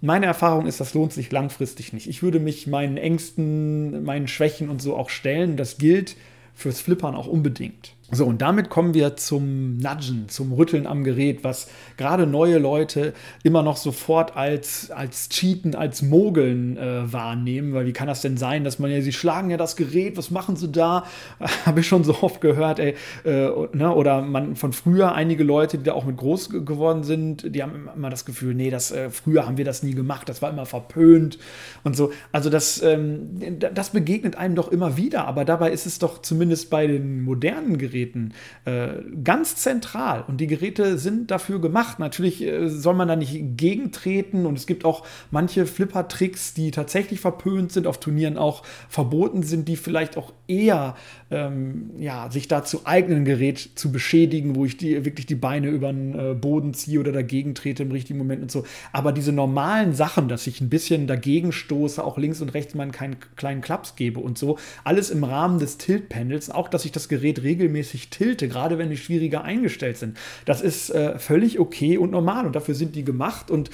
[0.01, 2.09] Meine Erfahrung ist, das lohnt sich langfristig nicht.
[2.09, 5.57] Ich würde mich meinen Ängsten, meinen Schwächen und so auch stellen.
[5.57, 6.17] Das gilt
[6.55, 7.95] fürs Flippern auch unbedingt.
[8.13, 13.15] So, und damit kommen wir zum Nudgen, zum Rütteln am Gerät, was gerade neue Leute
[13.45, 18.37] immer noch sofort als, als Cheaten, als Mogeln äh, wahrnehmen, weil wie kann das denn
[18.37, 21.05] sein, dass man ja, sie schlagen ja das Gerät, was machen sie da?
[21.67, 23.95] Habe ich schon so oft gehört, ey, äh, ne?
[23.95, 27.89] oder man von früher, einige Leute, die da auch mit groß geworden sind, die haben
[27.95, 30.67] immer das Gefühl, nee, das, äh, früher haben wir das nie gemacht, das war immer
[30.67, 31.39] verpönt
[31.85, 32.11] und so.
[32.33, 33.39] Also das, ähm,
[33.73, 37.79] das begegnet einem doch immer wieder, aber dabei ist es doch zumindest bei den modernen
[37.79, 38.33] Geräten, Geräten
[38.65, 38.89] äh,
[39.23, 40.25] ganz zentral.
[40.27, 41.99] Und die Geräte sind dafür gemacht.
[41.99, 47.21] Natürlich äh, soll man da nicht gegentreten und es gibt auch manche Flipper-Tricks, die tatsächlich
[47.21, 50.97] verpönt sind, auf Turnieren auch verboten sind, die vielleicht auch eher
[51.31, 55.93] ähm, ja, sich dazu eignen, Gerät zu beschädigen, wo ich die, wirklich die Beine über
[55.93, 58.65] den äh, Boden ziehe oder dagegen trete im richtigen Moment und so.
[58.93, 62.91] Aber diese normalen Sachen, dass ich ein bisschen dagegen stoße, auch links und rechts mal
[62.91, 67.09] keinen kleinen Klaps gebe und so, alles im Rahmen des Tilt-Pendels, auch dass ich das
[67.09, 72.11] Gerät regelmäßig tilte, gerade wenn die schwieriger eingestellt sind, das ist äh, völlig okay und
[72.11, 73.71] normal und dafür sind die gemacht und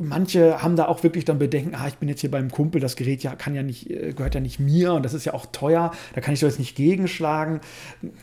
[0.00, 2.96] manche haben da auch wirklich dann Bedenken, ah, ich bin jetzt hier beim Kumpel, das
[2.96, 5.46] Gerät ja kann ja nicht, äh, gehört ja nicht mir und das ist ja auch
[5.46, 7.60] teuer, da kann ich doch jetzt nicht gegenschlagen.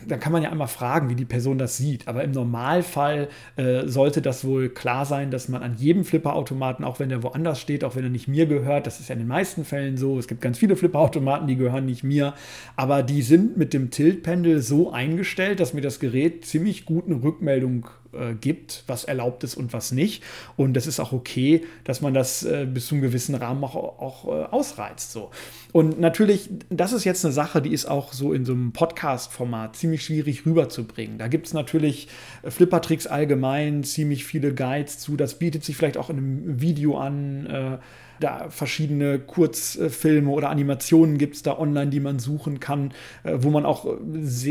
[0.06, 2.08] Da kann man ja einmal fragen, wie die Person das sieht.
[2.08, 6.98] Aber im Normalfall äh, sollte das wohl klar sein, dass man an jedem Flipperautomaten, auch
[6.98, 9.28] wenn der woanders steht, auch wenn er nicht mir gehört, das ist ja in den
[9.28, 12.34] meisten Fällen so, es gibt ganz viele Flipperautomaten, die gehören nicht mir,
[12.76, 17.22] aber die sind mit dem Tilt-Pendel so eingestellt, dass mir das Gerät ziemlich gut eine
[17.22, 20.22] Rückmeldung äh, gibt, was erlaubt ist und was nicht.
[20.56, 23.74] Und das ist auch okay, dass man das äh, bis zu einem gewissen Rahmen auch,
[23.74, 25.12] auch äh, ausreizt.
[25.12, 25.30] So.
[25.72, 29.76] Und natürlich, das ist jetzt eine Sache, die ist auch so in so einem Podcast-Format
[29.76, 31.18] ziemlich schwierig rüberzubringen.
[31.18, 32.08] Da gibt es natürlich
[32.42, 35.16] äh, Flippertricks allgemein, ziemlich viele Guides zu.
[35.16, 37.78] Das bietet sich vielleicht auch in einem Video an äh,
[38.22, 42.92] da verschiedene Kurzfilme oder Animationen gibt es da online, die man suchen kann,
[43.24, 43.86] äh, wo man auch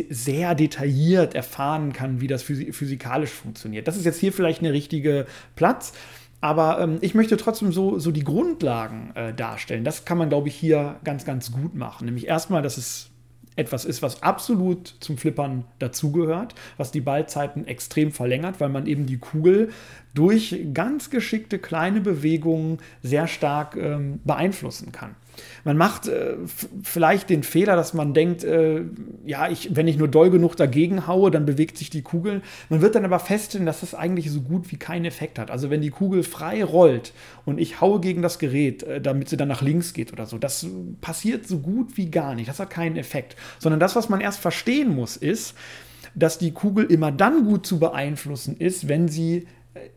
[0.09, 3.87] sehr detailliert erfahren kann, wie das physikalisch funktioniert.
[3.87, 5.93] Das ist jetzt hier vielleicht eine richtige Platz.
[6.41, 9.83] Aber ähm, ich möchte trotzdem so, so die Grundlagen äh, darstellen.
[9.83, 12.05] Das kann man, glaube ich, hier ganz, ganz gut machen.
[12.05, 13.10] Nämlich erstmal, dass es
[13.55, 19.05] etwas ist, was absolut zum Flippern dazugehört, was die Ballzeiten extrem verlängert, weil man eben
[19.05, 19.71] die Kugel
[20.13, 25.15] durch ganz geschickte kleine Bewegungen sehr stark ähm, beeinflussen kann.
[25.63, 26.35] Man macht äh,
[26.83, 28.81] vielleicht den Fehler, dass man denkt, äh,
[29.25, 32.41] ja, ich, wenn ich nur doll genug dagegen haue, dann bewegt sich die Kugel.
[32.69, 35.51] Man wird dann aber feststellen, dass das eigentlich so gut wie keinen Effekt hat.
[35.51, 37.13] Also wenn die Kugel frei rollt
[37.45, 40.37] und ich haue gegen das Gerät, äh, damit sie dann nach links geht oder so,
[40.37, 40.65] das
[41.01, 42.49] passiert so gut wie gar nicht.
[42.49, 43.35] Das hat keinen Effekt.
[43.59, 45.55] Sondern das, was man erst verstehen muss, ist,
[46.15, 49.47] dass die Kugel immer dann gut zu beeinflussen ist, wenn sie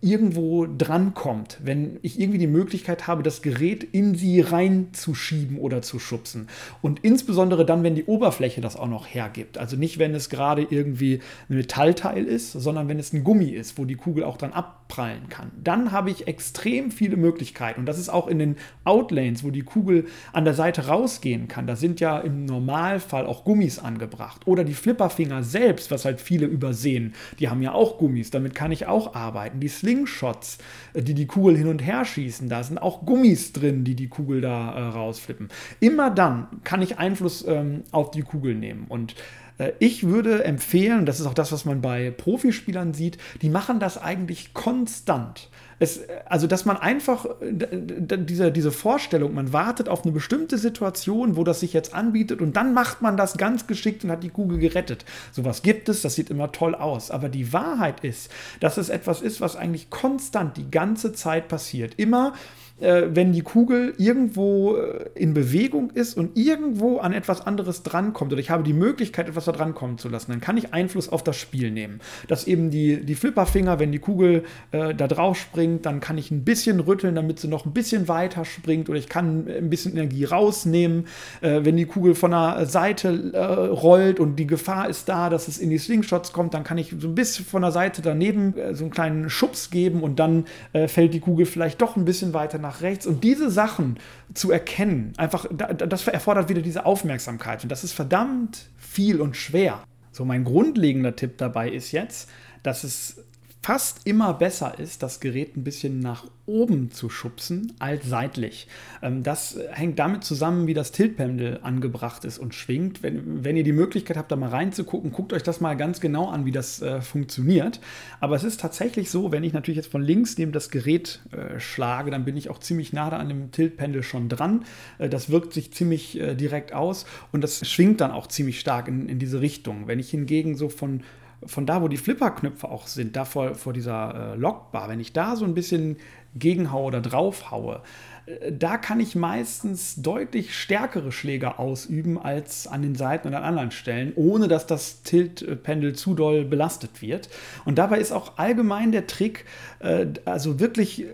[0.01, 5.99] irgendwo drankommt, wenn ich irgendwie die Möglichkeit habe, das Gerät in sie reinzuschieben oder zu
[5.99, 6.47] schubsen.
[6.81, 9.59] Und insbesondere dann, wenn die Oberfläche das auch noch hergibt.
[9.59, 13.77] Also nicht, wenn es gerade irgendwie ein Metallteil ist, sondern wenn es ein Gummi ist,
[13.77, 15.51] wo die Kugel auch dann abprallen kann.
[15.63, 17.81] Dann habe ich extrem viele Möglichkeiten.
[17.81, 21.67] Und das ist auch in den Outlanes, wo die Kugel an der Seite rausgehen kann.
[21.67, 24.43] Da sind ja im Normalfall auch Gummis angebracht.
[24.47, 28.31] Oder die Flipperfinger selbst, was halt viele übersehen, die haben ja auch Gummis.
[28.31, 30.59] Damit kann ich auch arbeiten die Slingshots,
[30.93, 32.49] äh, die die Kugel hin und her schießen.
[32.49, 35.49] Da sind auch Gummis drin, die die Kugel da äh, rausflippen.
[35.81, 38.85] Immer dann kann ich Einfluss ähm, auf die Kugel nehmen.
[38.89, 39.15] Und
[39.59, 43.81] äh, ich würde empfehlen, das ist auch das, was man bei Profispielern sieht, die machen
[43.81, 45.49] das eigentlich konstant.
[45.79, 51.45] Es, also, dass man einfach diese, diese Vorstellung, man wartet auf eine bestimmte Situation, wo
[51.45, 54.59] das sich jetzt anbietet und dann macht man das ganz geschickt und hat die Kugel
[54.59, 55.05] gerettet.
[55.33, 57.11] Sowas gibt es, das sieht immer toll aus.
[57.11, 61.95] Aber die Wahrheit ist, dass es etwas ist, was eigentlich konstant die ganze Zeit passiert.
[61.97, 62.35] Immer
[62.81, 68.33] äh, wenn die Kugel irgendwo äh, in Bewegung ist und irgendwo an etwas anderes drankommt
[68.33, 71.23] oder ich habe die Möglichkeit, etwas da drankommen zu lassen, dann kann ich Einfluss auf
[71.23, 72.01] das Spiel nehmen.
[72.27, 76.31] Dass eben die, die Flipperfinger, wenn die Kugel äh, da drauf springt, dann kann ich
[76.31, 79.93] ein bisschen rütteln, damit sie noch ein bisschen weiter springt oder ich kann ein bisschen
[79.93, 81.07] Energie rausnehmen.
[81.43, 85.47] Äh, wenn die Kugel von der Seite äh, rollt und die Gefahr ist da, dass
[85.47, 88.57] es in die Slingshots kommt, dann kann ich so ein bisschen von der Seite daneben
[88.59, 90.45] äh, so einen kleinen Schubs geben und dann
[90.87, 93.07] fällt die Kugel vielleicht doch ein bisschen weiter nach rechts.
[93.07, 93.99] Und diese Sachen
[94.35, 97.63] zu erkennen, einfach, das erfordert wieder diese Aufmerksamkeit.
[97.63, 99.85] Und das ist verdammt viel und schwer.
[100.11, 102.29] So, mein grundlegender Tipp dabei ist jetzt,
[102.63, 103.24] dass es
[103.65, 108.69] fast immer besser ist, das Gerät ein bisschen nach oben zu schubsen als seitlich.
[109.01, 113.03] Ähm, das hängt damit zusammen, wie das Tiltpendel angebracht ist und schwingt.
[113.03, 116.29] Wenn, wenn ihr die Möglichkeit habt, da mal reinzugucken, guckt euch das mal ganz genau
[116.29, 117.81] an, wie das äh, funktioniert.
[118.21, 121.59] Aber es ist tatsächlich so, wenn ich natürlich jetzt von links neben das Gerät äh,
[121.59, 124.67] schlage, dann bin ich auch ziemlich nah an dem Tiltpendel schon dran.
[124.99, 128.89] Äh, das wirkt sich ziemlich äh, direkt aus und das schwingt dann auch ziemlich stark
[128.89, 129.87] in, in diese Richtung.
[129.87, 131.01] Wenn ich hingegen so von
[131.47, 135.13] von da, wo die Flipperknöpfe auch sind, da vor, vor dieser äh, Lockbar, wenn ich
[135.13, 135.97] da so ein bisschen
[136.35, 137.81] gegenhaue oder draufhaue,
[138.27, 143.43] äh, da kann ich meistens deutlich stärkere Schläge ausüben als an den Seiten und an
[143.43, 147.29] anderen Stellen, ohne dass das Tiltpendel zu doll belastet wird.
[147.65, 149.45] Und dabei ist auch allgemein der Trick,
[149.81, 151.09] äh, also wirklich äh,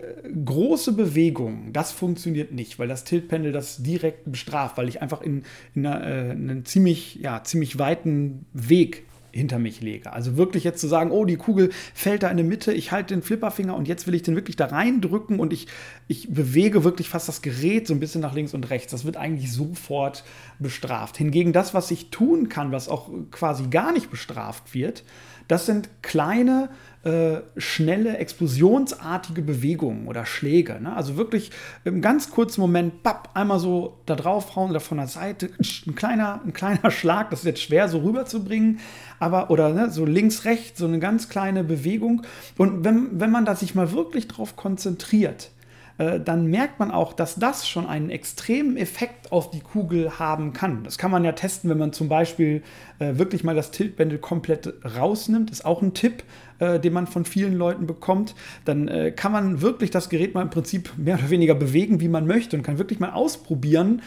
[0.45, 5.43] große Bewegungen, das funktioniert nicht, weil das Tiltpendel das direkt bestraft, weil ich einfach in,
[5.75, 10.13] in einer, einen ziemlich, ja, ziemlich weiten Weg hinter mich lege.
[10.13, 13.13] Also wirklich jetzt zu sagen, oh, die Kugel fällt da in der Mitte, ich halte
[13.13, 15.67] den Flipperfinger und jetzt will ich den wirklich da reindrücken und ich,
[16.07, 18.91] ich bewege wirklich fast das Gerät so ein bisschen nach links und rechts.
[18.91, 20.23] Das wird eigentlich sofort
[20.59, 21.17] bestraft.
[21.17, 25.03] Hingegen das, was ich tun kann, was auch quasi gar nicht bestraft wird,
[25.51, 26.69] das sind kleine
[27.03, 30.79] äh, schnelle, explosionsartige Bewegungen oder Schläge.
[30.79, 30.95] Ne?
[30.95, 31.51] Also wirklich
[31.83, 36.39] im ganz kurzen Moment, papp, einmal so da draufhauen oder von der Seite, ein kleiner,
[36.45, 38.79] ein kleiner Schlag, das ist jetzt schwer so rüberzubringen,
[39.19, 42.21] aber oder ne, so links, rechts, so eine ganz kleine Bewegung.
[42.57, 45.49] Und wenn, wenn man da sich mal wirklich drauf konzentriert,
[45.97, 50.83] dann merkt man auch, dass das schon einen extremen Effekt auf die Kugel haben kann.
[50.83, 52.63] Das kann man ja testen, wenn man zum Beispiel
[52.99, 55.51] äh, wirklich mal das Tiltbändel komplett rausnimmt.
[55.51, 56.23] Ist auch ein Tipp,
[56.59, 58.35] äh, den man von vielen Leuten bekommt.
[58.65, 62.07] Dann äh, kann man wirklich das Gerät mal im Prinzip mehr oder weniger bewegen, wie
[62.07, 64.01] man möchte und kann wirklich mal ausprobieren,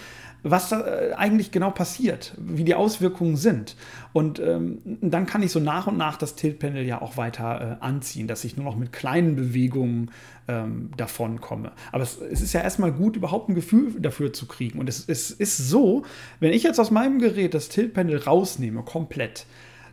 [0.44, 3.76] was äh, eigentlich genau passiert, wie die Auswirkungen sind.
[4.12, 7.84] Und ähm, dann kann ich so nach und nach das Tiltpendel ja auch weiter äh,
[7.84, 10.10] anziehen, dass ich nur noch mit kleinen Bewegungen
[10.46, 11.72] ähm, davon komme.
[11.90, 14.78] Aber es, es, ist ja erstmal gut, überhaupt ein Gefühl dafür zu kriegen.
[14.78, 16.04] Und es, es ist so,
[16.40, 19.46] wenn ich jetzt aus meinem Gerät das Tiltpendel rausnehme, komplett,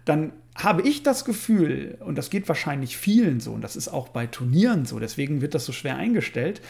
[0.04, 4.10] dann habe ich das Gefühl, und das geht wahrscheinlich vielen so, und das ist auch
[4.10, 6.62] bei Turnieren so, deswegen wird das so schwer eingestellt,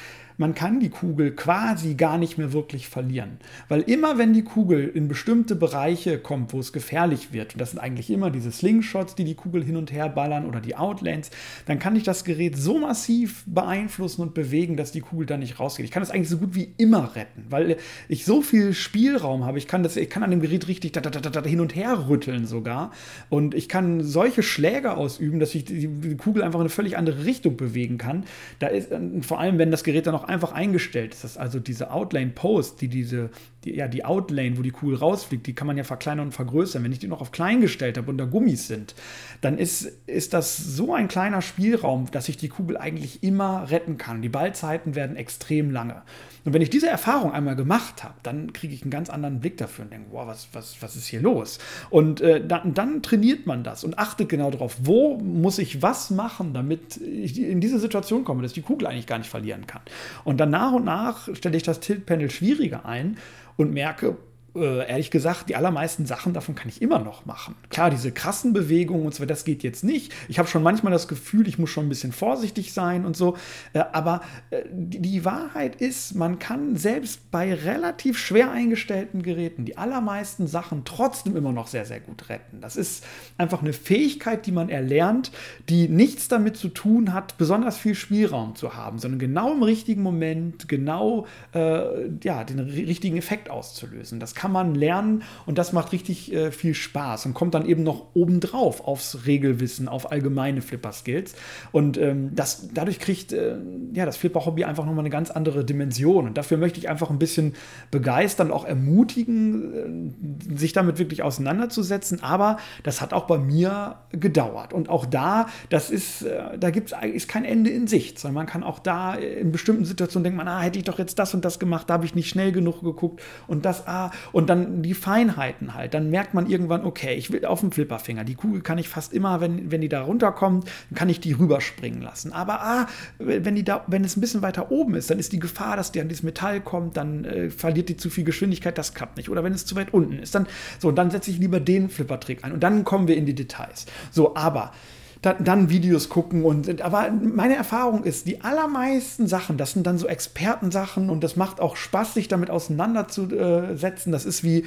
[0.41, 3.37] man kann die Kugel quasi gar nicht mehr wirklich verlieren.
[3.69, 7.71] Weil immer wenn die Kugel in bestimmte Bereiche kommt, wo es gefährlich wird, und das
[7.71, 11.29] sind eigentlich immer diese Slingshots, die die Kugel hin und her ballern oder die Outlanes,
[11.67, 15.59] dann kann ich das Gerät so massiv beeinflussen und bewegen, dass die Kugel da nicht
[15.59, 15.85] rausgeht.
[15.85, 17.77] Ich kann das eigentlich so gut wie immer retten, weil
[18.09, 19.59] ich so viel Spielraum habe.
[19.59, 22.07] Ich kann, das, ich kann an dem Gerät richtig da, da, da, hin und her
[22.09, 22.91] rütteln sogar.
[23.29, 26.97] Und ich kann solche Schläge ausüben, dass ich die, die Kugel einfach in eine völlig
[26.97, 28.23] andere Richtung bewegen kann.
[28.57, 28.89] Da ist,
[29.21, 31.23] vor allem, wenn das Gerät dann auch einfach eingestellt ist.
[31.23, 33.29] Das also diese Outlane Post, die diese,
[33.63, 36.83] die, ja, die Outlane, wo die Kugel rausfliegt, die kann man ja verkleinern und vergrößern.
[36.83, 38.95] Wenn ich die noch auf klein gestellt habe und da Gummis sind,
[39.41, 43.97] dann ist, ist das so ein kleiner Spielraum, dass ich die Kugel eigentlich immer retten
[43.97, 44.21] kann.
[44.21, 46.01] Die Ballzeiten werden extrem lange.
[46.43, 49.57] Und wenn ich diese Erfahrung einmal gemacht habe, dann kriege ich einen ganz anderen Blick
[49.57, 51.59] dafür und denke, wow, was, was, was ist hier los?
[51.91, 56.09] Und äh, dann, dann trainiert man das und achtet genau darauf, wo muss ich was
[56.09, 59.67] machen, damit ich in diese Situation komme, dass ich die Kugel eigentlich gar nicht verlieren
[59.67, 59.81] kann.
[60.23, 63.17] Und dann nach und nach stelle ich das Tilt-Panel schwieriger ein
[63.57, 64.17] und merke,
[64.55, 67.55] äh, ehrlich gesagt, die allermeisten Sachen davon kann ich immer noch machen.
[67.69, 70.13] Klar, diese krassen Bewegungen und so, das geht jetzt nicht.
[70.27, 73.37] Ich habe schon manchmal das Gefühl, ich muss schon ein bisschen vorsichtig sein und so.
[73.73, 79.65] Äh, aber äh, die, die, Wahrheit ist, man kann selbst bei relativ schwer eingestellten Geräten
[79.65, 82.59] die allermeisten Sachen trotzdem immer noch sehr, sehr gut retten.
[82.59, 83.05] Das ist
[83.37, 85.31] einfach eine Fähigkeit, die man erlernt,
[85.69, 90.01] die nichts damit zu tun hat, besonders viel Spielraum zu haben, sondern genau im richtigen
[90.01, 94.19] Moment, genau äh, ja, den richtigen Effekt auszulösen.
[94.19, 97.83] Das kann man lernen und das macht richtig äh, viel Spaß und kommt dann eben
[97.83, 101.35] noch obendrauf aufs Regelwissen, auf allgemeine Flipper-Skills.
[101.71, 103.57] Und ähm, das, dadurch kriegt äh,
[103.93, 106.25] ja, das Flipper-Hobby einfach nochmal eine ganz andere Dimension.
[106.25, 107.53] Und dafür möchte ich einfach ein bisschen
[107.91, 110.15] begeistern, auch ermutigen,
[110.49, 112.23] äh, sich damit wirklich auseinanderzusetzen.
[112.23, 114.73] Aber das hat auch bei mir gedauert.
[114.73, 118.47] Und auch da, das ist, äh, da gibt es kein Ende in Sicht, sondern man
[118.47, 121.45] kann auch da in bestimmten Situationen denken, man, ah, hätte ich doch jetzt das und
[121.45, 124.93] das gemacht, da habe ich nicht schnell genug geguckt und das, ah, und dann die
[124.93, 125.93] Feinheiten halt.
[125.93, 128.23] Dann merkt man irgendwann, okay, ich will auf dem Flipperfinger.
[128.23, 132.01] Die Kugel kann ich fast immer, wenn, wenn die da runterkommt, kann ich die rüberspringen
[132.01, 132.33] lassen.
[132.33, 135.39] Aber ah, wenn, die da, wenn es ein bisschen weiter oben ist, dann ist die
[135.39, 138.93] Gefahr, dass die an dieses Metall kommt, dann äh, verliert die zu viel Geschwindigkeit, das
[138.93, 139.29] klappt nicht.
[139.29, 140.47] Oder wenn es zu weit unten ist, dann
[140.79, 142.51] so, dann setze ich lieber den Flippertrick ein.
[142.51, 143.85] Und dann kommen wir in die Details.
[144.11, 144.71] So, aber
[145.21, 149.99] dann, dann, Videos gucken und aber meine Erfahrung ist, die allermeisten Sachen, das sind dann
[149.99, 154.11] so Expertensachen und das macht auch Spaß, sich damit auseinanderzusetzen.
[154.11, 154.65] Das ist wie,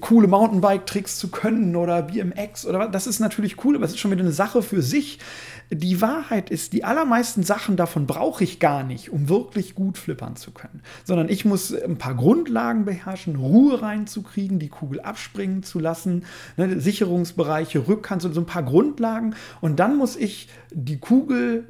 [0.00, 2.90] coole Mountainbike-Tricks zu können oder BMX oder was.
[2.92, 5.18] Das ist natürlich cool, aber es ist schon wieder eine Sache für sich.
[5.70, 10.36] Die Wahrheit ist, die allermeisten Sachen davon brauche ich gar nicht, um wirklich gut flippern
[10.36, 10.82] zu können.
[11.04, 16.78] Sondern ich muss ein paar Grundlagen beherrschen, Ruhe reinzukriegen, die Kugel abspringen zu lassen, ne,
[16.78, 19.34] Sicherungsbereiche, Rückkant, so ein paar Grundlagen.
[19.60, 21.66] Und dann muss ich die Kugel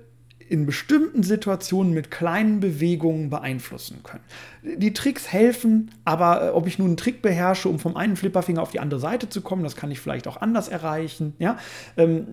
[0.52, 4.22] in bestimmten Situationen mit kleinen Bewegungen beeinflussen können.
[4.62, 8.62] Die Tricks helfen, aber äh, ob ich nun einen Trick beherrsche, um vom einen Flipperfinger
[8.62, 11.34] auf die andere Seite zu kommen, das kann ich vielleicht auch anders erreichen.
[11.40, 11.58] Ja?
[11.96, 12.28] Ähm,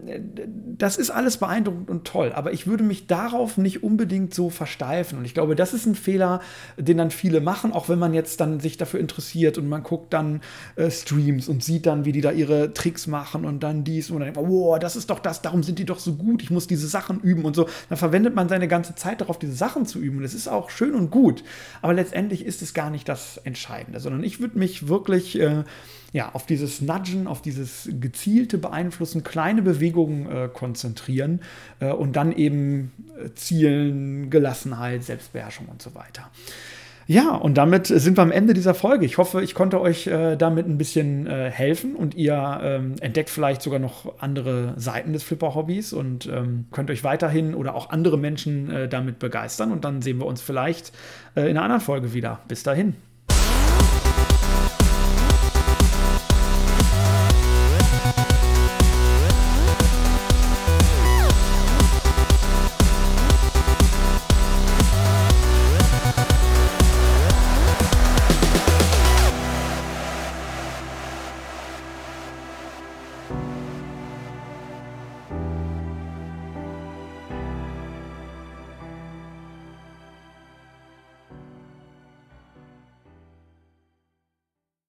[0.78, 5.18] das ist alles beeindruckend und toll, aber ich würde mich darauf nicht unbedingt so versteifen.
[5.18, 6.42] Und ich glaube, das ist ein Fehler,
[6.78, 10.14] den dann viele machen, auch wenn man jetzt dann sich dafür interessiert und man guckt
[10.14, 10.42] dann
[10.76, 14.20] äh, Streams und sieht dann, wie die da ihre Tricks machen und dann dies und
[14.20, 16.68] dann denkt wow, das ist doch das, darum sind die doch so gut, ich muss
[16.68, 17.68] diese Sachen üben und so.
[17.90, 20.18] Dann verwendet man seine ganze Zeit darauf, diese Sachen zu üben.
[20.18, 21.44] Und das ist auch schön und gut.
[21.82, 25.64] Aber letztendlich ist es gar nicht das Entscheidende, sondern ich würde mich wirklich äh,
[26.12, 31.42] ja, auf dieses Nudgen, auf dieses gezielte Beeinflussen, kleine Bewegungen äh, konzentrieren
[31.80, 32.92] äh, und dann eben
[33.24, 36.30] äh, Zielen, Gelassenheit, Selbstbeherrschung und so weiter.
[37.12, 39.04] Ja, und damit sind wir am Ende dieser Folge.
[39.04, 43.32] Ich hoffe, ich konnte euch äh, damit ein bisschen äh, helfen und ihr ähm, entdeckt
[43.32, 48.20] vielleicht sogar noch andere Seiten des Flipper-Hobbys und ähm, könnt euch weiterhin oder auch andere
[48.20, 49.72] Menschen äh, damit begeistern.
[49.72, 50.92] Und dann sehen wir uns vielleicht
[51.34, 52.42] äh, in einer anderen Folge wieder.
[52.48, 52.94] Bis dahin.